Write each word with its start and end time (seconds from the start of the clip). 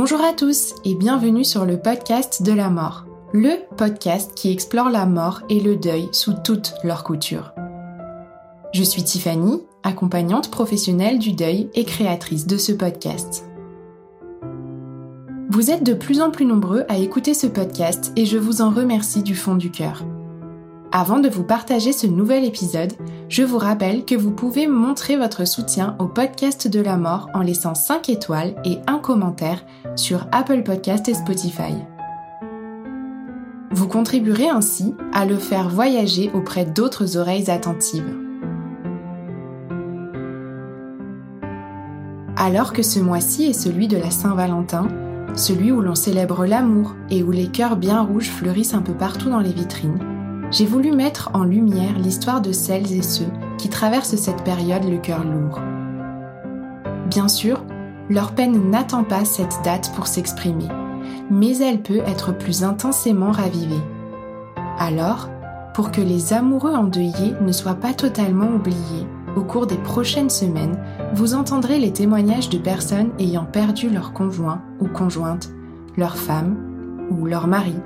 Bonjour 0.00 0.20
à 0.20 0.32
tous 0.32 0.74
et 0.84 0.94
bienvenue 0.94 1.42
sur 1.42 1.64
le 1.64 1.76
podcast 1.76 2.44
de 2.44 2.52
la 2.52 2.70
mort, 2.70 3.04
le 3.32 3.66
podcast 3.76 4.32
qui 4.36 4.52
explore 4.52 4.90
la 4.90 5.06
mort 5.06 5.42
et 5.48 5.58
le 5.58 5.74
deuil 5.74 6.08
sous 6.12 6.34
toutes 6.34 6.74
leurs 6.84 7.02
coutures. 7.02 7.52
Je 8.72 8.84
suis 8.84 9.02
Tiffany, 9.02 9.60
accompagnante 9.82 10.52
professionnelle 10.52 11.18
du 11.18 11.32
deuil 11.32 11.68
et 11.74 11.84
créatrice 11.84 12.46
de 12.46 12.58
ce 12.58 12.70
podcast. 12.70 13.44
Vous 15.50 15.68
êtes 15.72 15.82
de 15.82 15.94
plus 15.94 16.20
en 16.20 16.30
plus 16.30 16.46
nombreux 16.46 16.84
à 16.88 16.96
écouter 16.98 17.34
ce 17.34 17.48
podcast 17.48 18.12
et 18.14 18.24
je 18.24 18.38
vous 18.38 18.62
en 18.62 18.70
remercie 18.70 19.24
du 19.24 19.34
fond 19.34 19.56
du 19.56 19.72
cœur. 19.72 20.04
Avant 20.90 21.20
de 21.20 21.28
vous 21.28 21.42
partager 21.42 21.92
ce 21.92 22.06
nouvel 22.06 22.46
épisode, 22.46 22.94
je 23.28 23.42
vous 23.42 23.58
rappelle 23.58 24.06
que 24.06 24.14
vous 24.14 24.30
pouvez 24.30 24.66
montrer 24.66 25.18
votre 25.18 25.46
soutien 25.46 25.94
au 25.98 26.06
podcast 26.06 26.66
de 26.66 26.80
la 26.80 26.96
mort 26.96 27.28
en 27.34 27.42
laissant 27.42 27.74
5 27.74 28.08
étoiles 28.08 28.54
et 28.64 28.78
un 28.86 28.98
commentaire 28.98 29.62
sur 29.96 30.26
Apple 30.32 30.62
Podcast 30.62 31.06
et 31.08 31.14
Spotify. 31.14 31.74
Vous 33.70 33.86
contribuerez 33.86 34.48
ainsi 34.48 34.94
à 35.12 35.26
le 35.26 35.36
faire 35.36 35.68
voyager 35.68 36.30
auprès 36.32 36.64
d'autres 36.64 37.18
oreilles 37.18 37.50
attentives. 37.50 38.16
Alors 42.34 42.72
que 42.72 42.82
ce 42.82 42.98
mois-ci 42.98 43.44
est 43.44 43.52
celui 43.52 43.88
de 43.88 43.98
la 43.98 44.10
Saint-Valentin, 44.10 44.88
celui 45.36 45.70
où 45.70 45.82
l'on 45.82 45.94
célèbre 45.94 46.46
l'amour 46.46 46.94
et 47.10 47.22
où 47.22 47.30
les 47.30 47.48
cœurs 47.48 47.76
bien 47.76 48.00
rouges 48.00 48.30
fleurissent 48.30 48.74
un 48.74 48.80
peu 48.80 48.94
partout 48.94 49.28
dans 49.28 49.40
les 49.40 49.52
vitrines, 49.52 50.17
j'ai 50.50 50.64
voulu 50.64 50.92
mettre 50.92 51.30
en 51.34 51.44
lumière 51.44 51.98
l'histoire 51.98 52.40
de 52.40 52.52
celles 52.52 52.92
et 52.92 53.02
ceux 53.02 53.28
qui 53.58 53.68
traversent 53.68 54.16
cette 54.16 54.44
période 54.44 54.84
le 54.84 54.98
cœur 54.98 55.24
lourd. 55.24 55.60
Bien 57.10 57.28
sûr, 57.28 57.62
leur 58.08 58.32
peine 58.32 58.70
n'attend 58.70 59.04
pas 59.04 59.24
cette 59.24 59.60
date 59.64 59.92
pour 59.94 60.06
s'exprimer, 60.06 60.68
mais 61.30 61.58
elle 61.58 61.82
peut 61.82 62.02
être 62.06 62.36
plus 62.36 62.64
intensément 62.64 63.30
ravivée. 63.30 63.82
Alors, 64.78 65.28
pour 65.74 65.90
que 65.90 66.00
les 66.00 66.32
amoureux 66.32 66.74
endeuillés 66.74 67.34
ne 67.40 67.52
soient 67.52 67.74
pas 67.74 67.92
totalement 67.92 68.48
oubliés, 68.48 69.06
au 69.36 69.42
cours 69.42 69.66
des 69.66 69.76
prochaines 69.76 70.30
semaines, 70.30 70.78
vous 71.12 71.34
entendrez 71.34 71.78
les 71.78 71.92
témoignages 71.92 72.48
de 72.48 72.58
personnes 72.58 73.10
ayant 73.18 73.44
perdu 73.44 73.90
leur 73.90 74.12
conjoint 74.12 74.62
ou 74.80 74.88
conjointe, 74.88 75.50
leur 75.96 76.16
femme 76.16 76.56
ou 77.10 77.26
leur 77.26 77.46
mari, 77.46 77.76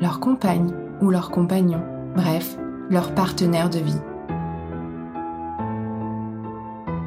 leur 0.00 0.20
compagne 0.20 0.72
ou 1.00 1.10
leur 1.10 1.30
compagnon 1.30 1.82
bref, 2.14 2.56
leur 2.90 3.14
partenaire 3.14 3.70
de 3.70 3.78
vie. 3.78 4.00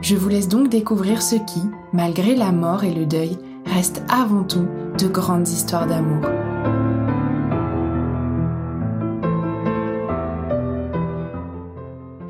Je 0.02 0.16
vous 0.16 0.30
laisse 0.30 0.48
donc 0.48 0.70
découvrir 0.70 1.22
ce 1.22 1.36
qui, 1.36 1.62
malgré 1.92 2.36
la 2.36 2.52
mort 2.52 2.84
et 2.84 2.94
le 2.94 3.06
deuil, 3.06 3.38
reste 3.66 4.04
avant 4.08 4.44
tout 4.44 4.68
de 5.00 5.08
grandes 5.08 5.48
histoires 5.48 5.88
d'amour. 5.88 6.24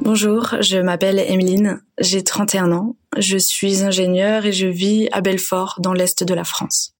Bonjour, 0.01 0.55
je 0.61 0.77
m'appelle 0.77 1.19
Emeline, 1.19 1.81
j'ai 1.99 2.23
31 2.23 2.71
ans, 2.71 2.95
je 3.17 3.37
suis 3.37 3.83
ingénieure 3.83 4.45
et 4.45 4.53
je 4.53 4.67
vis 4.67 5.09
à 5.11 5.19
Belfort 5.19 5.79
dans 5.79 5.93
l'Est 5.93 6.23
de 6.23 6.33
la 6.33 6.43
France. 6.43 6.95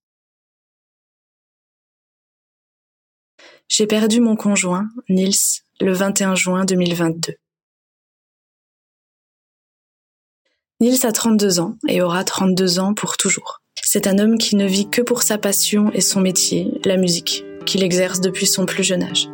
J'ai 3.68 3.86
perdu 3.86 4.20
mon 4.20 4.36
conjoint, 4.36 4.88
Nils, 5.08 5.62
le 5.80 5.92
21 5.92 6.34
juin 6.34 6.64
2022. 6.64 7.34
Nils 10.80 11.06
a 11.06 11.12
32 11.12 11.60
ans 11.60 11.76
et 11.86 12.00
aura 12.00 12.24
32 12.24 12.78
ans 12.78 12.94
pour 12.94 13.16
toujours. 13.16 13.60
C'est 13.82 14.06
un 14.06 14.18
homme 14.18 14.38
qui 14.38 14.56
ne 14.56 14.66
vit 14.66 14.88
que 14.88 15.02
pour 15.02 15.22
sa 15.22 15.38
passion 15.38 15.90
et 15.92 16.00
son 16.00 16.20
métier, 16.20 16.72
la 16.84 16.96
musique, 16.96 17.44
qu'il 17.66 17.82
exerce 17.82 18.20
depuis 18.20 18.46
son 18.46 18.64
plus 18.64 18.84
jeune 18.84 19.02
âge. 19.02 19.28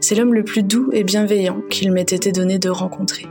C'est 0.00 0.14
l'homme 0.14 0.34
le 0.34 0.44
plus 0.44 0.62
doux 0.62 0.90
et 0.92 1.04
bienveillant 1.04 1.62
qu'il 1.70 1.92
m'ait 1.92 2.02
été 2.02 2.30
donné 2.30 2.58
de 2.58 2.70
rencontrer. 2.70 3.26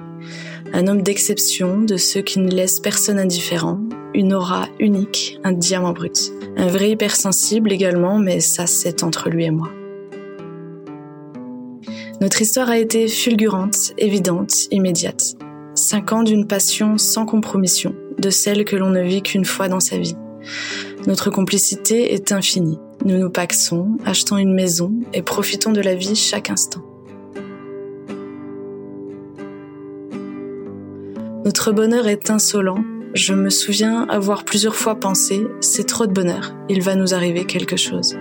Un 0.73 0.87
homme 0.87 1.01
d'exception, 1.01 1.81
de 1.81 1.97
ceux 1.97 2.21
qui 2.21 2.39
ne 2.39 2.51
laissent 2.51 2.79
personne 2.79 3.19
indifférent, 3.19 3.79
une 4.13 4.33
aura 4.33 4.67
unique, 4.79 5.39
un 5.43 5.51
diamant 5.51 5.93
brut. 5.93 6.31
Un 6.57 6.67
vrai 6.67 6.91
hypersensible 6.91 7.71
également, 7.71 8.17
mais 8.17 8.39
ça 8.39 8.65
c'est 8.67 9.03
entre 9.03 9.29
lui 9.29 9.45
et 9.45 9.51
moi. 9.51 9.69
Notre 12.21 12.41
histoire 12.41 12.69
a 12.69 12.77
été 12.77 13.07
fulgurante, 13.07 13.93
évidente, 13.97 14.67
immédiate. 14.71 15.35
Cinq 15.73 16.11
ans 16.11 16.23
d'une 16.23 16.47
passion 16.47 16.97
sans 16.97 17.25
compromission, 17.25 17.95
de 18.17 18.29
celle 18.29 18.65
que 18.65 18.75
l'on 18.75 18.89
ne 18.89 19.01
vit 19.01 19.21
qu'une 19.21 19.45
fois 19.45 19.69
dans 19.69 19.79
sa 19.79 19.97
vie. 19.97 20.17
Notre 21.07 21.29
complicité 21.29 22.13
est 22.13 22.33
infinie. 22.33 22.77
Nous 23.05 23.17
nous 23.17 23.29
paxons, 23.29 23.97
achetons 24.03 24.37
une 24.37 24.53
maison 24.53 24.91
et 25.13 25.21
profitons 25.21 25.71
de 25.71 25.79
la 25.79 25.95
vie 25.95 26.17
chaque 26.17 26.49
instant. 26.49 26.81
Notre 31.45 31.71
bonheur 31.71 32.05
est 32.07 32.29
insolent. 32.29 32.83
Je 33.13 33.33
me 33.33 33.49
souviens 33.49 34.05
avoir 34.09 34.43
plusieurs 34.43 34.75
fois 34.75 34.95
pensé, 34.95 35.47
c'est 35.61 35.87
trop 35.87 36.05
de 36.05 36.11
bonheur, 36.11 36.53
il 36.67 36.81
va 36.81 36.95
nous 36.95 37.13
arriver 37.13 37.45
quelque 37.45 37.77
chose. 37.77 38.17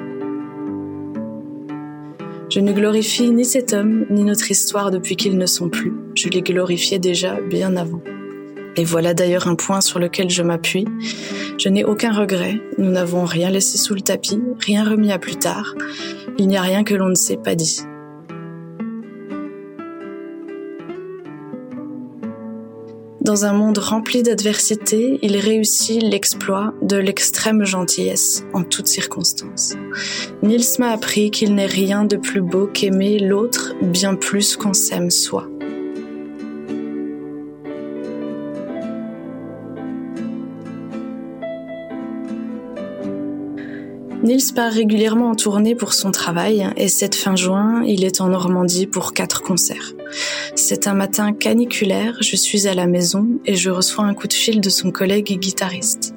Je 2.58 2.62
ne 2.64 2.72
glorifie 2.72 3.30
ni 3.30 3.44
cet 3.44 3.72
homme, 3.72 4.04
ni 4.10 4.24
notre 4.24 4.50
histoire 4.50 4.90
depuis 4.90 5.14
qu'ils 5.14 5.38
ne 5.38 5.46
sont 5.46 5.68
plus. 5.68 5.92
Je 6.16 6.28
les 6.28 6.42
glorifiais 6.42 6.98
déjà 6.98 7.40
bien 7.40 7.76
avant. 7.76 8.00
Et 8.74 8.82
voilà 8.82 9.14
d'ailleurs 9.14 9.46
un 9.46 9.54
point 9.54 9.80
sur 9.80 10.00
lequel 10.00 10.28
je 10.28 10.42
m'appuie. 10.42 10.84
Je 11.56 11.68
n'ai 11.68 11.84
aucun 11.84 12.12
regret. 12.12 12.60
Nous 12.76 12.90
n'avons 12.90 13.24
rien 13.24 13.48
laissé 13.48 13.78
sous 13.78 13.94
le 13.94 14.00
tapis, 14.00 14.40
rien 14.58 14.82
remis 14.82 15.12
à 15.12 15.20
plus 15.20 15.36
tard. 15.36 15.76
Il 16.36 16.48
n'y 16.48 16.56
a 16.56 16.62
rien 16.62 16.82
que 16.82 16.96
l'on 16.96 17.10
ne 17.10 17.14
s'est 17.14 17.36
pas 17.36 17.54
dit. 17.54 17.78
Dans 23.28 23.44
un 23.44 23.52
monde 23.52 23.76
rempli 23.76 24.22
d'adversité, 24.22 25.18
il 25.20 25.36
réussit 25.36 26.02
l'exploit 26.02 26.72
de 26.80 26.96
l'extrême 26.96 27.62
gentillesse 27.62 28.42
en 28.54 28.62
toutes 28.62 28.86
circonstances. 28.86 29.74
Niels 30.42 30.62
m'a 30.78 30.92
appris 30.92 31.30
qu'il 31.30 31.54
n'est 31.54 31.66
rien 31.66 32.06
de 32.06 32.16
plus 32.16 32.40
beau 32.40 32.66
qu'aimer 32.66 33.18
l'autre 33.18 33.74
bien 33.82 34.14
plus 34.14 34.56
qu'on 34.56 34.72
s'aime 34.72 35.10
soi. 35.10 35.46
Nils 44.22 44.54
part 44.54 44.72
régulièrement 44.72 45.28
en 45.28 45.34
tournée 45.34 45.74
pour 45.74 45.92
son 45.92 46.12
travail 46.12 46.66
et 46.78 46.88
cette 46.88 47.14
fin 47.14 47.36
juin, 47.36 47.82
il 47.84 48.04
est 48.04 48.22
en 48.22 48.28
Normandie 48.28 48.86
pour 48.86 49.12
quatre 49.12 49.42
concerts. 49.42 49.97
C'est 50.54 50.86
un 50.86 50.94
matin 50.94 51.32
caniculaire, 51.32 52.16
je 52.20 52.36
suis 52.36 52.66
à 52.66 52.74
la 52.74 52.86
maison 52.86 53.26
et 53.44 53.54
je 53.54 53.70
reçois 53.70 54.04
un 54.04 54.14
coup 54.14 54.26
de 54.26 54.32
fil 54.32 54.60
de 54.60 54.70
son 54.70 54.90
collègue 54.90 55.38
guitariste. 55.38 56.14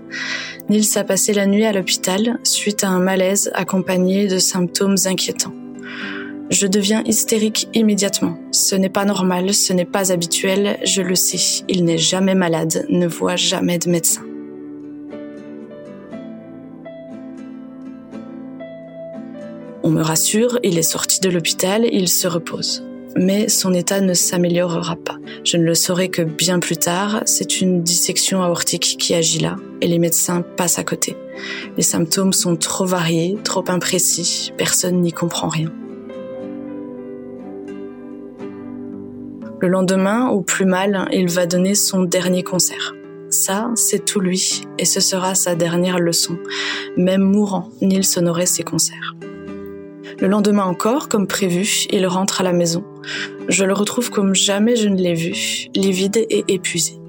Nils 0.70 0.98
a 0.98 1.04
passé 1.04 1.34
la 1.34 1.46
nuit 1.46 1.66
à 1.66 1.74
l'hôpital 1.74 2.40
suite 2.44 2.84
à 2.84 2.90
un 2.90 3.00
malaise 3.00 3.52
accompagné 3.54 4.28
de 4.28 4.40
symptômes 4.40 4.96
inquiétants. 5.06 5.54
Je 6.50 6.68
deviens 6.68 7.02
hystérique 7.06 7.70
immédiatement. 7.74 8.38
Ce 8.52 8.76
n'est 8.76 8.90
pas 8.90 9.06
normal, 9.06 9.54
ce 9.54 9.72
n'est 9.72 9.86
pas 9.86 10.12
habituel, 10.12 10.80
je 10.84 11.02
le 11.02 11.16
sais. 11.16 11.64
Il 11.70 11.86
n'est 11.86 11.98
jamais 11.98 12.36
malade, 12.36 12.86
ne 12.90 13.08
voit 13.08 13.38
jamais 13.38 13.78
de 13.78 13.90
médecin. 13.90 14.24
On 19.84 19.90
me 19.90 20.02
rassure, 20.02 20.60
il 20.62 20.78
est 20.78 20.84
sorti 20.84 21.22
de 21.22 21.30
l'hôpital, 21.30 21.88
il 21.90 22.10
se 22.10 22.28
repose. 22.28 22.84
Mais 23.16 23.50
son 23.50 23.74
état 23.74 24.00
ne 24.02 24.13
s'améliorera 24.13 24.96
pas. 24.96 25.18
Je 25.44 25.58
ne 25.58 25.63
le 25.63 25.75
saurai 25.75 26.10
que 26.10 26.22
bien 26.22 26.60
plus 26.60 26.78
tard, 26.78 27.22
c'est 27.25 27.62
une 27.62 27.84
dissection 27.84 28.42
aortique 28.42 28.96
qui 29.00 29.13
agit 29.13 29.40
là, 29.40 29.58
et 29.81 29.88
les 29.88 30.00
médecins 30.00 30.42
passent 30.42 30.80
à 30.80 30.84
côté. 30.84 31.18
Les 31.78 31.84
symptômes 31.84 32.34
sont 32.34 32.56
trop 32.56 32.86
variés, 32.86 33.38
trop 33.44 33.63
imprécis, 33.68 34.54
personne 34.58 35.02
n'y 35.02 35.12
comprend 35.12 35.50
rien. 35.50 35.72
Le 39.60 39.68
lendemain, 39.68 40.30
au 40.30 40.42
plus 40.42 40.66
mal, 40.66 41.07
il 41.12 41.30
va 41.30 41.46
donner 41.46 41.75
son 41.75 42.04
dernier 42.04 42.42
concert. 42.42 42.96
Ça, 43.30 43.69
c'est 43.75 44.04
tout 44.04 44.19
lui, 44.19 44.64
et 44.80 44.86
ce 44.86 45.00
sera 45.00 45.36
sa 45.36 45.56
dernière 45.56 46.00
leçon. 46.00 46.38
Même 46.98 47.22
mourant, 47.22 47.69
Nils 47.81 48.18
honorait 48.18 48.48
ses 48.48 48.64
concerts. 48.64 49.16
Le 50.19 50.28
lendemain 50.28 50.63
encore, 50.63 51.10
comme 51.10 51.28
prévu, 51.28 51.86
il 51.90 52.06
rentre 52.08 52.42
à 52.42 52.44
la 52.44 52.54
maison. 52.54 52.84
Je 53.48 53.66
le 53.66 53.74
retrouve 53.74 54.10
comme 54.10 54.36
jamais 54.36 54.75
je 54.75 54.90
ne 54.90 55.02
l'ai 55.02 55.13
vu, 55.13 55.69
livide 55.75 56.18
et 56.18 56.44
épuisé. 56.48 57.00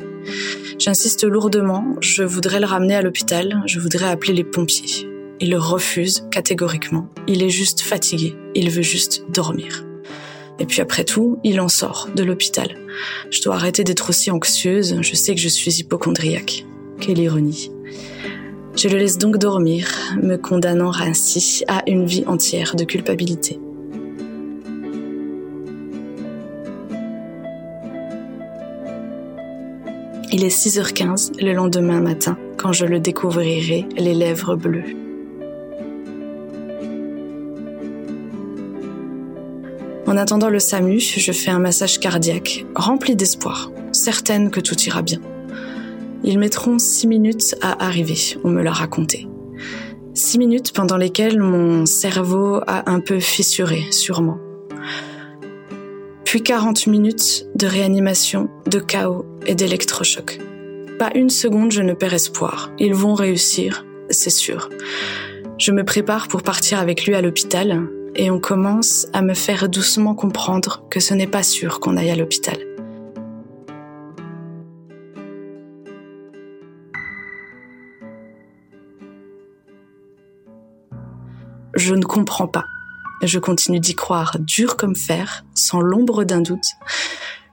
J'insiste 0.79 1.25
lourdement, 1.25 1.97
je 2.01 2.23
voudrais 2.23 2.61
le 2.61 2.67
ramener 2.67 2.95
à 2.95 3.03
l'hôpital, 3.03 3.63
je 3.67 3.81
voudrais 3.81 4.07
appeler 4.07 4.33
les 4.33 4.45
pompiers. 4.45 5.09
Il 5.41 5.57
refuse 5.57 6.27
catégoriquement. 6.31 7.09
Il 7.27 7.43
est 7.43 7.51
juste 7.51 7.81
fatigué, 7.81 8.37
il 8.55 8.71
veut 8.71 8.83
juste 8.83 9.25
dormir. 9.29 9.85
Et 10.59 10.67
puis 10.67 10.81
après 10.81 11.05
tout, 11.05 11.39
il 11.43 11.61
en 11.61 11.69
sort 11.69 12.09
de 12.15 12.23
l'hôpital. 12.23 12.77
Je 13.31 13.43
dois 13.43 13.57
arrêter 13.57 13.85
d'être 13.85 14.11
aussi 14.11 14.31
anxieuse, 14.31 14.99
je 15.01 15.15
sais 15.15 15.35
que 15.35 15.41
je 15.41 15.49
suis 15.49 15.81
hypochondriaque. 15.81 16.65
Quelle 17.01 17.19
ironie. 17.19 17.71
Je 18.75 18.89
le 18.89 18.99
laisse 18.99 19.19
donc 19.19 19.37
dormir, 19.37 19.87
me 20.21 20.37
condamnant 20.37 20.93
ainsi 20.93 21.63
à 21.69 21.83
une 21.87 22.07
vie 22.07 22.25
entière 22.27 22.75
de 22.75 22.85
culpabilité. 22.85 23.61
Il 30.35 30.45
est 30.45 30.49
6h15 30.49 31.45
le 31.45 31.53
lendemain 31.53 32.01
matin 32.01 32.39
quand 32.57 32.73
je 32.73 32.87
le 32.87 32.99
découvrirai 32.99 33.87
les 33.99 34.15
lèvres 34.15 34.57
bleues. 34.57 34.97
En 40.07 40.17
attendant 40.17 40.49
le 40.49 40.59
SAMU, 40.59 40.99
je 40.99 41.33
fais 41.33 41.51
un 41.51 41.59
massage 41.59 42.01
cardiaque, 42.01 42.65
rempli 42.75 43.17
d'espoir, 43.17 43.71
certaine 43.93 44.51
que 44.51 44.61
tout 44.61 44.81
ira 44.81 45.03
bien. 45.03 45.21
Ils 46.25 46.39
mettront 46.39 46.79
six 46.79 47.07
minutes 47.07 47.57
à 47.61 47.85
arriver, 47.85 48.39
on 48.45 48.51
me 48.51 48.63
l'a 48.63 48.73
raconté. 48.73 49.27
Six 50.15 50.39
minutes 50.39 50.73
pendant 50.73 50.97
lesquelles 50.97 51.41
mon 51.41 51.87
cerveau 51.87 52.61
a 52.67 52.91
un 52.91 53.01
peu 53.01 53.19
fissuré, 53.19 53.85
sûrement. 53.91 54.39
Puis 56.25 56.43
40 56.43 56.87
minutes 56.87 57.47
de 57.57 57.67
réanimation, 57.67 58.49
de 58.67 58.79
chaos 58.79 59.25
et 59.47 59.55
d'électrochoc. 59.55 60.39
Pas 60.99 61.11
une 61.15 61.31
seconde 61.31 61.73
je 61.73 61.83
ne 61.83 61.95
perds 61.95 62.15
espoir. 62.15 62.71
Ils 62.79 62.95
vont 62.95 63.15
réussir, 63.15 63.85
c'est 64.11 64.31
sûr. 64.31 64.69
Je 65.59 65.73
me 65.73 65.85
prépare 65.85 66.29
pour 66.29 66.43
partir 66.43 66.79
avec 66.79 67.05
lui 67.05 67.15
à 67.15 67.23
l'hôpital, 67.23 67.89
et 68.15 68.31
on 68.31 68.39
commence 68.39 69.07
à 69.13 69.23
me 69.23 69.35
faire 69.35 69.69
doucement 69.69 70.15
comprendre 70.15 70.85
que 70.91 71.01
ce 71.01 71.15
n'est 71.15 71.27
pas 71.27 71.43
sûr 71.43 71.81
qu'on 71.81 71.97
aille 71.97 72.11
à 72.11 72.17
l'hôpital. 72.17 72.59
Je 81.75 81.95
ne 81.95 82.05
comprends 82.05 82.47
pas. 82.47 82.65
Je 83.23 83.39
continue 83.39 83.81
d'y 83.81 83.95
croire 83.95 84.37
dur 84.39 84.77
comme 84.77 84.97
fer, 84.97 85.45
sans 85.55 85.81
l'ombre 85.81 86.25
d'un 86.25 86.41
doute, 86.41 86.67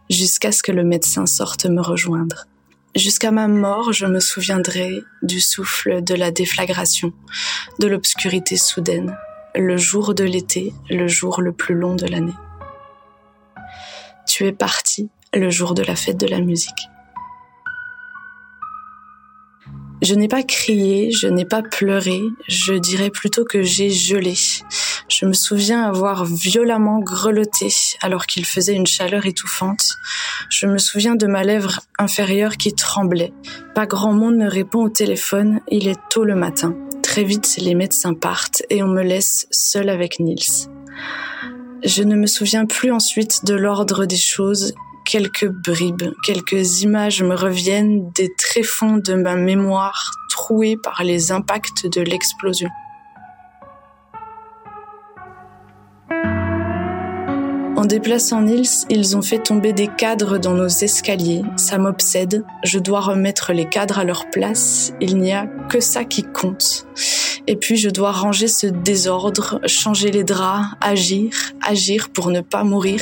jusqu'à 0.10 0.52
ce 0.52 0.64
que 0.64 0.72
le 0.72 0.84
médecin 0.84 1.26
sorte 1.26 1.66
me 1.66 1.82
rejoindre. 1.82 2.48
Jusqu'à 2.96 3.32
ma 3.32 3.48
mort, 3.48 3.94
je 3.94 4.08
me 4.08 4.20
souviendrai 4.20 5.04
du 5.22 5.40
souffle 5.40 6.04
de 6.04 6.16
la 6.16 6.32
déflagration, 6.32 7.14
de 7.80 7.88
l'obscurité 7.88 8.58
soudaine, 8.58 9.16
le 9.56 9.78
jour 9.78 10.16
de 10.16 10.24
l'été, 10.24 10.74
le 10.90 11.08
jour 11.08 11.42
le 11.42 11.52
plus 11.52 11.76
long 11.76 11.96
de 11.96 12.08
l'année. 12.08 12.34
Tu 14.28 14.48
es 14.48 14.52
parti 14.52 15.10
le 15.34 15.50
jour 15.52 15.76
de 15.76 15.84
la 15.84 15.96
fête 15.96 16.18
de 16.18 16.28
la 16.28 16.40
musique. 16.40 16.90
Je 20.02 20.16
n'ai 20.16 20.30
pas 20.30 20.44
crié, 20.44 21.12
je 21.12 21.28
n'ai 21.28 21.44
pas 21.44 21.62
pleuré, 21.62 22.22
je 22.48 22.74
dirais 22.74 23.10
plutôt 23.10 23.44
que 23.44 23.64
j'ai 23.64 23.90
gelé. 23.90 24.36
Je 25.10 25.26
me 25.26 25.34
souviens 25.34 25.84
avoir 25.84 26.24
violemment 26.24 27.00
grelotté 27.00 27.68
alors 28.02 28.26
qu'il 28.26 28.46
faisait 28.46 28.76
une 28.76 28.88
chaleur 28.88 29.26
étouffante. 29.26 29.96
Je 30.50 30.68
me 30.68 30.78
souviens 30.78 31.16
de 31.16 31.28
ma 31.28 31.44
lèvre 31.44 31.82
inférieure 31.98 32.56
qui 32.56 32.74
tremblait. 32.74 33.34
Pas 33.76 33.86
grand 33.88 34.14
monde 34.14 34.38
ne 34.38 34.50
répond 34.50 34.84
au 34.84 34.90
téléphone, 34.90 35.60
il 35.70 35.90
est 35.90 36.00
tôt 36.10 36.24
le 36.24 36.36
matin. 36.36 36.76
Très 37.04 37.24
vite, 37.24 37.58
les 37.58 37.76
médecins 37.76 38.14
partent 38.14 38.64
et 38.70 38.82
on 38.84 38.88
me 38.88 39.04
laisse 39.04 39.48
seule 39.52 39.90
avec 39.90 40.22
Nils. 40.22 40.70
Je 41.84 42.04
ne 42.04 42.16
me 42.16 42.28
souviens 42.28 42.66
plus 42.66 42.92
ensuite 42.92 43.44
de 43.46 43.56
l'ordre 43.56 44.06
des 44.06 44.18
choses. 44.18 44.74
Quelques 45.10 45.48
bribes, 45.48 46.14
quelques 46.24 46.84
images 46.84 47.24
me 47.24 47.34
reviennent 47.34 48.12
des 48.12 48.30
tréfonds 48.38 48.98
de 48.98 49.16
ma 49.16 49.36
mémoire 49.36 50.12
trouée 50.30 50.78
par 50.78 51.04
les 51.04 51.32
impacts 51.32 51.88
de 51.88 52.02
l'explosion. 52.02 52.70
En 57.76 57.86
déplaçant 57.86 58.42
Nils, 58.42 58.86
ils 58.92 59.18
ont 59.18 59.24
fait 59.24 59.40
tomber 59.40 59.74
des 59.74 59.88
cadres 59.88 60.38
dans 60.38 60.54
nos 60.54 60.68
escaliers. 60.68 61.42
Ça 61.56 61.80
m'obsède. 61.80 62.46
Je 62.64 62.78
dois 62.78 63.00
remettre 63.00 63.52
les 63.52 63.66
cadres 63.68 63.98
à 63.98 64.04
leur 64.04 64.30
place. 64.30 64.94
Il 65.02 65.18
n'y 65.18 65.34
a 65.34 65.48
que 65.70 65.80
ça 65.80 66.06
qui 66.06 66.22
compte. 66.22 66.86
Et 67.48 67.56
puis 67.56 67.78
je 67.78 67.90
dois 67.90 68.12
ranger 68.12 68.48
ce 68.48 68.68
désordre, 68.68 69.60
changer 69.66 70.12
les 70.12 70.24
draps, 70.24 70.68
agir, 70.82 71.32
agir 71.64 72.10
pour 72.10 72.30
ne 72.30 72.42
pas 72.42 72.64
mourir. 72.64 73.02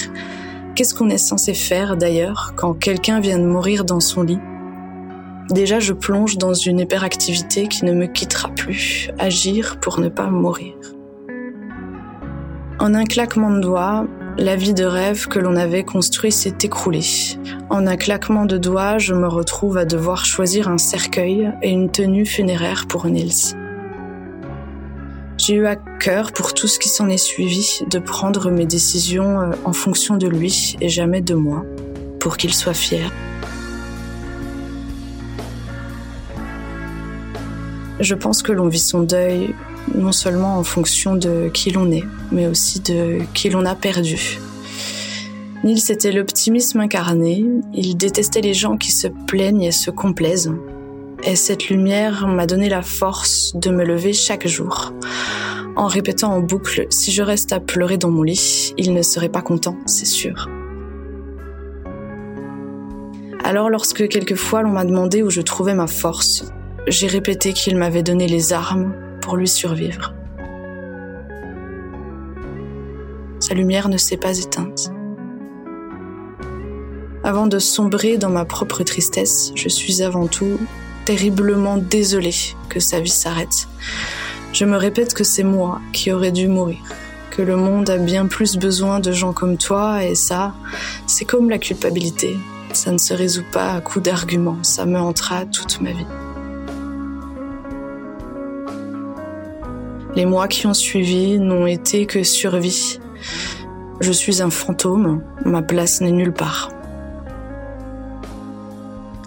Qu'est-ce 0.77 0.93
qu'on 0.93 1.09
est 1.09 1.17
censé 1.17 1.55
faire 1.55 1.97
d'ailleurs 1.97 2.53
quand 2.55 2.75
quelqu'un 2.75 3.19
vient 3.19 3.39
de 3.39 3.47
mourir 3.47 3.83
dans 3.83 3.99
son 3.99 4.21
lit? 4.21 4.37
Déjà, 5.49 5.79
je 5.79 5.91
plonge 5.91 6.37
dans 6.37 6.53
une 6.53 6.77
hyperactivité 6.77 7.67
qui 7.67 7.83
ne 7.83 7.93
me 7.93 8.05
quittera 8.05 8.49
plus. 8.49 9.09
Agir 9.17 9.79
pour 9.79 9.99
ne 9.99 10.07
pas 10.07 10.27
mourir. 10.27 10.75
En 12.77 12.93
un 12.93 13.05
claquement 13.05 13.49
de 13.49 13.59
doigts, 13.59 14.05
la 14.37 14.55
vie 14.55 14.75
de 14.75 14.85
rêve 14.85 15.27
que 15.27 15.39
l'on 15.39 15.55
avait 15.55 15.83
construit 15.83 16.31
s'est 16.31 16.59
écroulée. 16.61 17.01
En 17.71 17.87
un 17.87 17.97
claquement 17.97 18.45
de 18.45 18.59
doigts, 18.59 18.99
je 18.99 19.15
me 19.15 19.27
retrouve 19.27 19.79
à 19.79 19.85
devoir 19.85 20.25
choisir 20.25 20.67
un 20.67 20.77
cercueil 20.77 21.51
et 21.63 21.71
une 21.71 21.89
tenue 21.89 22.27
funéraire 22.27 22.85
pour 22.87 23.07
Nils. 23.07 23.55
J'ai 25.37 25.53
eu 25.53 25.67
à 25.67 25.75
cœur, 25.75 26.31
pour 26.31 26.53
tout 26.53 26.67
ce 26.67 26.79
qui 26.79 26.89
s'en 26.89 27.09
est 27.09 27.17
suivi, 27.17 27.83
de 27.89 27.99
prendre 27.99 28.49
mes 28.49 28.65
décisions 28.65 29.39
euh, 29.39 29.51
en 29.65 29.73
fonction 29.73 30.17
de 30.17 30.27
lui 30.27 30.75
et 30.81 30.89
jamais 30.89 31.21
de 31.21 31.35
moi, 31.35 31.63
pour 32.19 32.37
qu'il 32.37 32.53
soit 32.53 32.73
fier. 32.73 33.11
Je 37.99 38.15
pense 38.15 38.41
que 38.41 38.51
l'on 38.51 38.67
vit 38.67 38.79
son 38.79 39.01
deuil 39.01 39.53
non 39.95 40.11
seulement 40.11 40.57
en 40.57 40.63
fonction 40.63 41.15
de 41.15 41.49
qui 41.53 41.71
l'on 41.71 41.91
est, 41.91 42.03
mais 42.31 42.47
aussi 42.47 42.79
de 42.79 43.19
qui 43.33 43.49
l'on 43.49 43.65
a 43.65 43.75
perdu. 43.75 44.39
Nils 45.63 45.91
était 45.91 46.11
l'optimisme 46.11 46.79
incarné, 46.79 47.45
il 47.73 47.95
détestait 47.95 48.41
les 48.41 48.53
gens 48.53 48.77
qui 48.77 48.91
se 48.91 49.07
plaignent 49.07 49.63
et 49.63 49.71
se 49.71 49.91
complaisent. 49.91 50.51
Et 51.27 51.35
cette 51.35 51.67
lumière 51.67 52.25
m'a 52.25 52.45
donné 52.45 52.69
la 52.69 52.81
force 52.81 53.51
de 53.53 53.69
me 53.69 53.83
lever 53.83 54.13
chaque 54.13 54.47
jour, 54.47 54.93
en 55.75 55.87
répétant 55.87 56.31
en 56.31 56.39
boucle, 56.39 56.87
si 56.89 57.11
je 57.11 57.21
reste 57.21 57.51
à 57.51 57.59
pleurer 57.59 57.97
dans 57.97 58.09
mon 58.09 58.23
lit, 58.23 58.73
il 58.77 58.93
ne 58.93 59.01
serait 59.01 59.27
pas 59.27 59.41
content, 59.41 59.75
c'est 59.85 60.05
sûr. 60.05 60.49
Alors 63.43 63.69
lorsque 63.69 64.07
quelquefois 64.07 64.61
l'on 64.61 64.69
m'a 64.69 64.85
demandé 64.85 65.21
où 65.21 65.29
je 65.29 65.41
trouvais 65.41 65.73
ma 65.73 65.87
force, 65.87 66.45
j'ai 66.87 67.07
répété 67.07 67.51
qu'il 67.51 67.75
m'avait 67.75 68.03
donné 68.03 68.25
les 68.29 68.53
armes 68.53 68.95
pour 69.19 69.35
lui 69.35 69.49
survivre. 69.49 70.13
Sa 73.41 73.53
lumière 73.53 73.89
ne 73.89 73.97
s'est 73.97 74.15
pas 74.15 74.37
éteinte. 74.39 74.93
Avant 77.25 77.47
de 77.47 77.59
sombrer 77.59 78.17
dans 78.17 78.29
ma 78.29 78.45
propre 78.45 78.83
tristesse, 78.83 79.51
je 79.55 79.67
suis 79.67 80.01
avant 80.01 80.27
tout 80.27 80.57
terriblement 81.07 81.77
désolée 81.77 82.35
que 82.67 82.81
sa 82.81 82.99
vie 82.99 83.09
s'arrête. 83.09 83.69
Je 84.51 84.65
me 84.65 84.75
répète 84.75 85.13
que 85.13 85.23
c'est 85.23 85.45
moi 85.45 85.79
qui 85.93 86.11
aurais 86.11 86.33
dû 86.33 86.49
mourir, 86.49 86.79
que 87.31 87.41
le 87.41 87.55
monde 87.55 87.89
a 87.89 87.97
bien 87.97 88.25
plus 88.25 88.57
besoin 88.57 88.99
de 88.99 89.13
gens 89.13 89.31
comme 89.31 89.55
toi 89.55 90.03
et 90.03 90.15
ça, 90.15 90.53
c'est 91.05 91.23
comme 91.23 91.49
la 91.49 91.59
culpabilité. 91.59 92.35
Ça 92.73 92.91
ne 92.91 92.97
se 92.97 93.13
résout 93.13 93.45
pas 93.53 93.75
à 93.75 93.79
coup 93.79 94.01
d'arguments, 94.01 94.61
ça 94.63 94.85
me 94.85 94.99
hantera 94.99 95.45
toute 95.45 95.79
ma 95.79 95.91
vie. 95.91 96.05
Les 100.13 100.25
mois 100.25 100.49
qui 100.49 100.67
ont 100.67 100.73
suivi 100.73 101.39
n'ont 101.39 101.67
été 101.67 102.05
que 102.05 102.21
survie. 102.23 102.99
Je 104.01 104.11
suis 104.11 104.41
un 104.41 104.49
fantôme, 104.49 105.23
ma 105.45 105.61
place 105.61 106.01
n'est 106.01 106.11
nulle 106.11 106.33
part. 106.33 106.76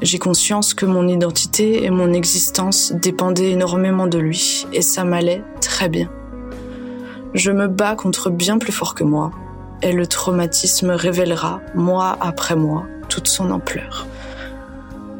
J'ai 0.02 0.18
conscience 0.18 0.72
que 0.72 0.86
mon 0.86 1.06
identité 1.06 1.84
et 1.84 1.90
mon 1.90 2.14
existence 2.14 2.92
dépendaient 2.92 3.50
énormément 3.50 4.06
de 4.06 4.18
lui, 4.18 4.66
et 4.72 4.80
ça 4.80 5.04
m'allait 5.04 5.44
très 5.60 5.90
bien. 5.90 6.08
Je 7.34 7.50
me 7.50 7.68
bats 7.68 7.96
contre 7.96 8.30
bien 8.30 8.56
plus 8.56 8.72
fort 8.72 8.94
que 8.94 9.04
moi, 9.04 9.30
et 9.82 9.92
le 9.92 10.06
traumatisme 10.06 10.90
révélera, 10.90 11.60
mois 11.74 12.16
après 12.20 12.56
mois, 12.56 12.86
toute 13.10 13.28
son 13.28 13.50
ampleur. 13.50 14.06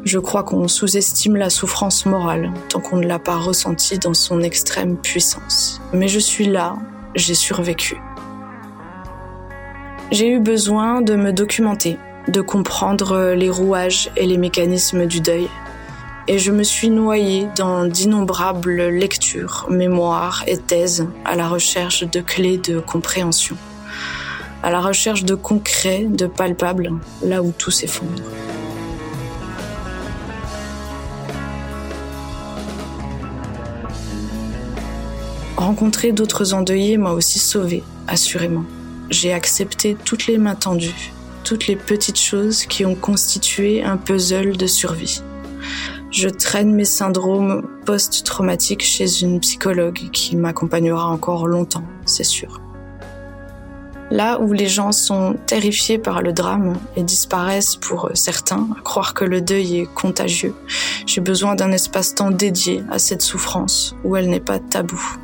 Je 0.03 0.17
crois 0.17 0.43
qu'on 0.43 0.67
sous-estime 0.67 1.35
la 1.35 1.51
souffrance 1.51 2.07
morale 2.07 2.51
tant 2.69 2.79
qu'on 2.79 2.97
ne 2.97 3.05
l'a 3.05 3.19
pas 3.19 3.37
ressentie 3.37 3.99
dans 3.99 4.15
son 4.15 4.41
extrême 4.41 4.97
puissance. 4.97 5.79
Mais 5.93 6.07
je 6.07 6.19
suis 6.19 6.47
là, 6.47 6.75
j'ai 7.13 7.35
survécu. 7.35 8.01
J'ai 10.09 10.29
eu 10.29 10.39
besoin 10.39 11.01
de 11.01 11.15
me 11.15 11.31
documenter, 11.31 11.97
de 12.27 12.41
comprendre 12.41 13.33
les 13.33 13.49
rouages 13.49 14.11
et 14.15 14.25
les 14.25 14.37
mécanismes 14.37 15.05
du 15.05 15.21
deuil. 15.21 15.47
Et 16.27 16.37
je 16.37 16.51
me 16.51 16.63
suis 16.63 16.89
noyée 16.89 17.47
dans 17.55 17.85
d'innombrables 17.85 18.89
lectures, 18.89 19.65
mémoires 19.69 20.43
et 20.47 20.57
thèses 20.57 21.07
à 21.25 21.35
la 21.35 21.47
recherche 21.47 22.03
de 22.03 22.21
clés 22.21 22.57
de 22.57 22.79
compréhension, 22.79 23.57
à 24.63 24.69
la 24.69 24.79
recherche 24.79 25.23
de 25.23 25.35
concret, 25.35 26.05
de 26.07 26.27
palpable, 26.27 26.93
là 27.23 27.41
où 27.41 27.51
tout 27.51 27.71
s'effondre. 27.71 28.21
Rencontrer 35.57 36.11
d'autres 36.11 36.53
endeuillés 36.53 36.97
m'a 36.97 37.11
aussi 37.11 37.39
sauvée, 37.39 37.83
assurément. 38.07 38.63
J'ai 39.09 39.33
accepté 39.33 39.95
toutes 40.05 40.27
les 40.27 40.37
mains 40.37 40.55
tendues, 40.55 41.11
toutes 41.51 41.67
les 41.67 41.75
petites 41.75 42.17
choses 42.17 42.65
qui 42.65 42.85
ont 42.85 42.95
constitué 42.95 43.83
un 43.83 43.97
puzzle 43.97 44.55
de 44.55 44.67
survie. 44.67 45.21
Je 46.09 46.29
traîne 46.29 46.73
mes 46.73 46.85
syndromes 46.85 47.67
post-traumatiques 47.85 48.85
chez 48.85 49.21
une 49.21 49.41
psychologue 49.41 49.99
qui 50.13 50.37
m'accompagnera 50.37 51.09
encore 51.09 51.47
longtemps, 51.47 51.83
c'est 52.05 52.23
sûr. 52.23 52.61
Là 54.11 54.39
où 54.39 54.53
les 54.53 54.67
gens 54.67 54.93
sont 54.93 55.35
terrifiés 55.45 55.97
par 55.97 56.21
le 56.21 56.31
drame 56.31 56.77
et 56.95 57.03
disparaissent 57.03 57.75
pour 57.75 58.11
certains, 58.13 58.69
à 58.77 58.81
croire 58.81 59.13
que 59.13 59.25
le 59.25 59.41
deuil 59.41 59.79
est 59.79 59.93
contagieux, 59.93 60.55
j'ai 61.05 61.19
besoin 61.19 61.55
d'un 61.55 61.73
espace-temps 61.73 62.31
dédié 62.31 62.81
à 62.89 62.97
cette 62.97 63.21
souffrance 63.21 63.93
où 64.05 64.15
elle 64.15 64.29
n'est 64.29 64.39
pas 64.39 64.59
taboue. 64.59 65.17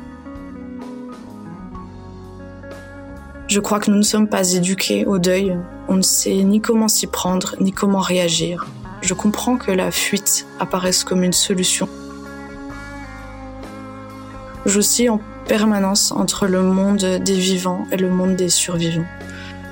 Je 3.48 3.60
crois 3.60 3.78
que 3.80 3.90
nous 3.90 3.96
ne 3.96 4.02
sommes 4.02 4.28
pas 4.28 4.52
éduqués 4.52 5.06
au 5.06 5.16
deuil. 5.16 5.56
On 5.88 5.94
ne 5.94 6.02
sait 6.02 6.34
ni 6.42 6.60
comment 6.60 6.86
s'y 6.86 7.06
prendre, 7.06 7.56
ni 7.60 7.72
comment 7.72 8.00
réagir. 8.00 8.66
Je 9.00 9.14
comprends 9.14 9.56
que 9.56 9.72
la 9.72 9.90
fuite 9.90 10.46
apparaisse 10.60 11.02
comme 11.02 11.24
une 11.24 11.32
solution. 11.32 11.88
J'oscille 14.66 15.08
en 15.08 15.20
permanence 15.46 16.12
entre 16.12 16.46
le 16.46 16.62
monde 16.62 17.20
des 17.24 17.38
vivants 17.38 17.86
et 17.90 17.96
le 17.96 18.10
monde 18.10 18.36
des 18.36 18.50
survivants. 18.50 19.06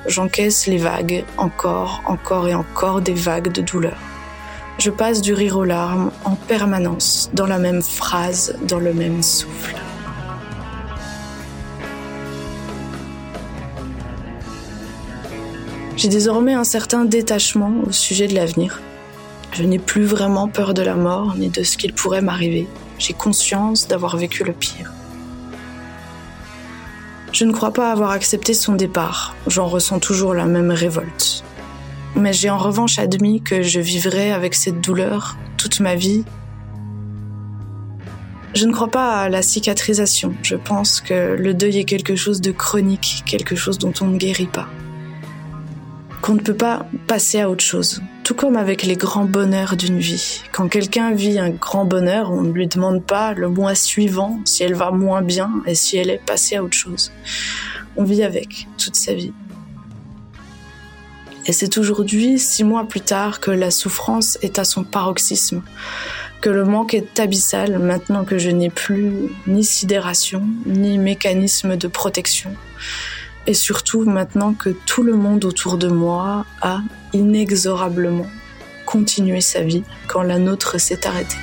J'encaisse 0.07 0.65
les 0.65 0.79
vagues, 0.79 1.23
encore, 1.37 2.01
encore 2.07 2.47
et 2.47 2.55
encore 2.55 3.01
des 3.01 3.13
vagues 3.13 3.51
de 3.51 3.61
douleur. 3.61 3.97
Je 4.79 4.89
passe 4.89 5.21
du 5.21 5.35
rire 5.35 5.55
aux 5.55 5.65
larmes 5.65 6.11
en 6.23 6.33
permanence, 6.35 7.29
dans 7.33 7.45
la 7.45 7.59
même 7.59 7.83
phrase, 7.83 8.55
dans 8.67 8.79
le 8.79 8.93
même 8.93 9.21
souffle. 9.21 9.75
J'ai 15.97 16.09
désormais 16.09 16.53
un 16.53 16.63
certain 16.63 17.05
détachement 17.05 17.73
au 17.87 17.91
sujet 17.91 18.27
de 18.27 18.35
l'avenir. 18.35 18.81
Je 19.51 19.63
n'ai 19.63 19.79
plus 19.79 20.03
vraiment 20.03 20.47
peur 20.47 20.75
de 20.75 20.83
la 20.83 20.93
mort 20.93 21.33
ni 21.35 21.49
de 21.49 21.63
ce 21.63 21.75
qu'il 21.75 21.91
pourrait 21.91 22.21
m'arriver. 22.21 22.67
J'ai 22.99 23.13
conscience 23.13 23.87
d'avoir 23.87 24.15
vécu 24.15 24.43
le 24.43 24.53
pire. 24.53 24.93
Je 27.33 27.45
ne 27.45 27.51
crois 27.51 27.73
pas 27.73 27.91
avoir 27.91 28.11
accepté 28.11 28.53
son 28.53 28.75
départ. 28.75 29.35
J'en 29.47 29.65
ressens 29.65 29.97
toujours 29.97 30.35
la 30.35 30.45
même 30.45 30.69
révolte. 30.69 31.43
Mais 32.15 32.31
j'ai 32.31 32.51
en 32.51 32.59
revanche 32.59 32.99
admis 32.99 33.41
que 33.41 33.63
je 33.63 33.79
vivrais 33.79 34.29
avec 34.29 34.53
cette 34.53 34.79
douleur 34.79 35.35
toute 35.57 35.79
ma 35.79 35.95
vie. 35.95 36.23
Je 38.53 38.67
ne 38.67 38.71
crois 38.71 38.91
pas 38.91 39.15
à 39.15 39.29
la 39.29 39.41
cicatrisation. 39.41 40.35
Je 40.43 40.57
pense 40.57 41.01
que 41.01 41.35
le 41.35 41.55
deuil 41.55 41.79
est 41.79 41.85
quelque 41.85 42.15
chose 42.15 42.39
de 42.39 42.51
chronique, 42.51 43.23
quelque 43.25 43.55
chose 43.55 43.79
dont 43.79 43.93
on 44.01 44.05
ne 44.05 44.17
guérit 44.17 44.45
pas 44.45 44.67
qu'on 46.27 46.33
ne 46.33 46.41
peut 46.41 46.57
pas 46.57 46.85
passer 47.07 47.39
à 47.39 47.49
autre 47.49 47.63
chose. 47.63 48.01
Tout 48.25 48.33
comme 48.33 48.57
avec 48.57 48.83
les 48.83 48.97
grands 48.97 49.23
bonheurs 49.23 49.77
d'une 49.77 49.97
vie. 49.97 50.41
Quand 50.51 50.67
quelqu'un 50.67 51.13
vit 51.13 51.39
un 51.39 51.51
grand 51.51 51.85
bonheur, 51.85 52.33
on 52.33 52.41
ne 52.41 52.51
lui 52.51 52.67
demande 52.67 53.01
pas 53.01 53.31
le 53.31 53.47
mois 53.47 53.75
suivant 53.75 54.41
si 54.43 54.61
elle 54.61 54.73
va 54.73 54.91
moins 54.91 55.21
bien 55.21 55.49
et 55.65 55.73
si 55.73 55.95
elle 55.95 56.09
est 56.09 56.21
passée 56.21 56.57
à 56.57 56.65
autre 56.65 56.75
chose. 56.75 57.13
On 57.95 58.03
vit 58.03 58.23
avec 58.23 58.67
toute 58.77 58.97
sa 58.97 59.13
vie. 59.13 59.31
Et 61.45 61.53
c'est 61.53 61.77
aujourd'hui, 61.77 62.39
six 62.39 62.65
mois 62.65 62.83
plus 62.83 62.99
tard, 62.99 63.39
que 63.39 63.51
la 63.51 63.71
souffrance 63.71 64.37
est 64.41 64.59
à 64.59 64.65
son 64.65 64.83
paroxysme, 64.83 65.61
que 66.41 66.49
le 66.49 66.65
manque 66.65 66.93
est 66.93 67.21
abyssal 67.21 67.79
maintenant 67.79 68.25
que 68.25 68.37
je 68.37 68.49
n'ai 68.49 68.69
plus 68.69 69.13
ni 69.47 69.63
sidération, 69.63 70.45
ni 70.65 70.97
mécanisme 70.97 71.77
de 71.77 71.87
protection, 71.87 72.53
et 73.47 73.53
surtout 73.53 74.03
maintenant 74.03 74.53
que 74.53 74.69
tout 74.69 75.03
le 75.03 75.15
monde 75.15 75.45
autour 75.45 75.77
de 75.77 75.87
moi 75.87 76.45
a 76.61 76.81
inexorablement 77.13 78.27
continué 78.85 79.41
sa 79.41 79.61
vie 79.61 79.83
quand 80.07 80.21
la 80.21 80.37
nôtre 80.37 80.79
s'est 80.79 81.07
arrêtée. 81.07 81.37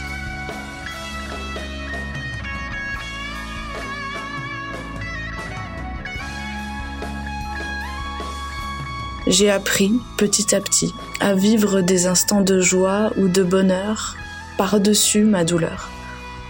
J'ai 9.27 9.51
appris 9.51 9.91
petit 10.19 10.55
à 10.55 10.61
petit 10.61 10.93
à 11.21 11.35
vivre 11.35 11.81
des 11.81 12.07
instants 12.07 12.43
de 12.43 12.61
joie 12.61 13.11
ou 13.17 13.29
de 13.29 13.43
bonheur 13.43 14.17
par-dessus 14.59 15.25
ma 15.25 15.45
douleur, 15.45 15.89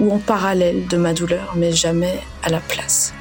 ou 0.00 0.12
en 0.12 0.18
parallèle 0.18 0.88
de 0.88 0.96
ma 0.96 1.14
douleur, 1.14 1.54
mais 1.56 1.70
jamais 1.70 2.20
à 2.42 2.50
la 2.50 2.58
place. 2.58 3.14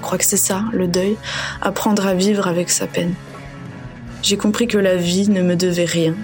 Je 0.00 0.02
crois 0.02 0.16
que 0.16 0.24
c'est 0.24 0.38
ça, 0.38 0.64
le 0.72 0.88
deuil, 0.88 1.18
apprendre 1.60 2.06
à 2.06 2.14
vivre 2.14 2.48
avec 2.48 2.70
sa 2.70 2.86
peine. 2.86 3.12
J'ai 4.22 4.38
compris 4.38 4.66
que 4.66 4.78
la 4.78 4.96
vie 4.96 5.28
ne 5.28 5.42
me 5.42 5.56
devait 5.56 5.84
rien, 5.84 6.14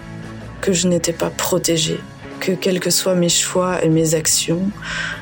que 0.63 0.73
je 0.73 0.89
n'étais 0.89 1.13
pas 1.13 1.29
protégée, 1.29 2.01
que 2.41 2.53
quels 2.53 2.81
que 2.81 2.89
soient 2.89 3.15
mes 3.15 3.29
choix 3.29 3.85
et 3.85 3.91
mes 3.91 4.15
actions, 4.15 4.63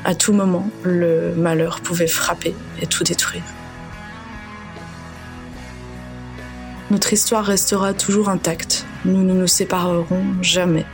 à 0.05 0.15
tout 0.15 0.31
moment, 0.31 0.69
le 0.83 1.33
malheur 1.35 1.81
pouvait 1.81 2.07
frapper 2.07 2.55
et 2.81 2.87
tout 2.87 3.03
détruire. 3.03 3.43
Notre 6.91 7.11
histoire 7.11 7.43
restera 7.43 7.93
toujours 7.93 8.29
intacte. 8.29 8.85
Nous 9.03 9.21
ne 9.21 9.33
nous 9.33 9.47
séparerons 9.47 10.23
jamais. 10.41 10.85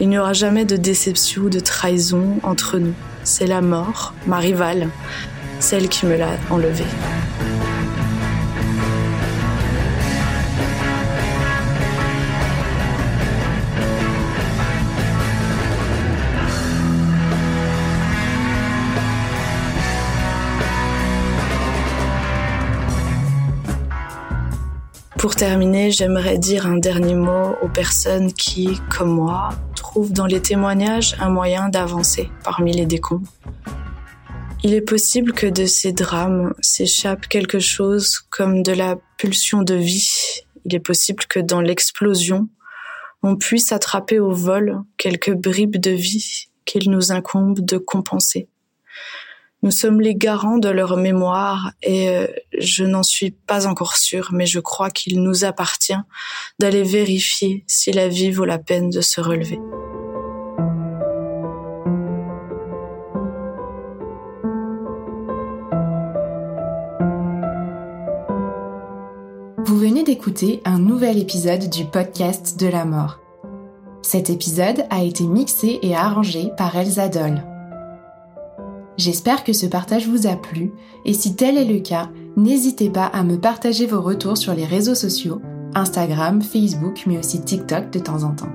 Il 0.00 0.10
n'y 0.10 0.18
aura 0.18 0.34
jamais 0.34 0.66
de 0.66 0.76
déception 0.76 1.44
ou 1.44 1.48
de 1.48 1.60
trahison 1.60 2.40
entre 2.42 2.76
nous. 2.76 2.94
C'est 3.24 3.46
la 3.46 3.62
mort, 3.62 4.12
ma 4.26 4.36
rivale, 4.36 4.90
celle 5.60 5.88
qui 5.88 6.06
me 6.06 6.16
l'a 6.16 6.36
enlevé. 6.50 6.84
Pour 25.20 25.36
terminer, 25.36 25.90
j'aimerais 25.90 26.38
dire 26.38 26.66
un 26.66 26.78
dernier 26.78 27.14
mot 27.14 27.54
aux 27.60 27.68
personnes 27.68 28.32
qui, 28.32 28.80
comme 28.88 29.10
moi, 29.10 29.50
trouvent 29.76 30.12
dans 30.14 30.24
les 30.24 30.40
témoignages 30.40 31.14
un 31.20 31.28
moyen 31.28 31.68
d'avancer 31.68 32.30
parmi 32.42 32.72
les 32.72 32.86
décombres. 32.86 33.28
Il 34.62 34.74
est 34.74 34.82
possible 34.82 35.32
que 35.32 35.46
de 35.46 35.64
ces 35.64 35.92
drames 35.92 36.52
s'échappe 36.60 37.28
quelque 37.28 37.58
chose 37.58 38.18
comme 38.28 38.62
de 38.62 38.72
la 38.72 38.96
pulsion 39.16 39.62
de 39.62 39.74
vie. 39.74 40.42
Il 40.66 40.74
est 40.74 40.80
possible 40.80 41.24
que 41.24 41.40
dans 41.40 41.62
l'explosion, 41.62 42.46
on 43.22 43.36
puisse 43.36 43.72
attraper 43.72 44.18
au 44.18 44.32
vol 44.32 44.82
quelques 44.98 45.32
bribes 45.32 45.78
de 45.78 45.92
vie 45.92 46.48
qu'il 46.66 46.90
nous 46.90 47.10
incombe 47.10 47.60
de 47.60 47.78
compenser. 47.78 48.48
Nous 49.62 49.70
sommes 49.70 50.00
les 50.00 50.14
garants 50.14 50.58
de 50.58 50.68
leur 50.68 50.98
mémoire 50.98 51.72
et 51.82 52.10
euh, 52.10 52.26
je 52.58 52.84
n'en 52.84 53.02
suis 53.02 53.30
pas 53.30 53.66
encore 53.66 53.96
sûre, 53.96 54.30
mais 54.32 54.46
je 54.46 54.60
crois 54.60 54.90
qu'il 54.90 55.22
nous 55.22 55.44
appartient 55.44 56.00
d'aller 56.58 56.82
vérifier 56.82 57.64
si 57.66 57.92
la 57.92 58.08
vie 58.08 58.30
vaut 58.30 58.46
la 58.46 58.58
peine 58.58 58.90
de 58.90 59.00
se 59.00 59.22
relever. 59.22 59.58
Un 70.64 70.78
nouvel 70.80 71.18
épisode 71.18 71.70
du 71.70 71.84
podcast 71.84 72.58
de 72.58 72.66
la 72.66 72.84
mort. 72.84 73.20
Cet 74.02 74.28
épisode 74.28 74.84
a 74.90 75.04
été 75.04 75.22
mixé 75.22 75.78
et 75.82 75.94
arrangé 75.94 76.50
par 76.56 76.74
Elsa 76.74 77.08
Doll. 77.08 77.44
J'espère 78.96 79.44
que 79.44 79.52
ce 79.52 79.66
partage 79.66 80.08
vous 80.08 80.26
a 80.26 80.34
plu 80.34 80.72
et 81.04 81.12
si 81.12 81.36
tel 81.36 81.56
est 81.56 81.64
le 81.64 81.78
cas, 81.78 82.08
n'hésitez 82.36 82.90
pas 82.90 83.06
à 83.06 83.22
me 83.22 83.38
partager 83.38 83.86
vos 83.86 84.00
retours 84.00 84.36
sur 84.36 84.52
les 84.52 84.64
réseaux 84.64 84.96
sociaux, 84.96 85.40
Instagram, 85.76 86.42
Facebook, 86.42 87.04
mais 87.06 87.18
aussi 87.18 87.40
TikTok 87.40 87.90
de 87.90 88.00
temps 88.00 88.24
en 88.24 88.34
temps. 88.34 88.52